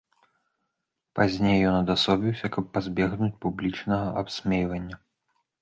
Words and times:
Пазней 1.19 1.59
ён 1.71 1.75
адасобіўся, 1.81 2.51
каб 2.57 2.65
пазбегнуць 2.79 3.33
публічнага 3.47 4.07
абсмейвання. 4.23 4.95